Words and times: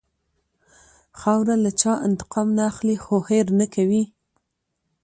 خاوره 1.19 1.55
له 1.63 1.71
چا 1.81 1.93
انتقام 2.07 2.47
نه 2.57 2.63
اخلي، 2.71 2.95
خو 3.03 3.15
هېر 3.29 3.45
نه 3.59 3.65
کوي. 3.73 4.03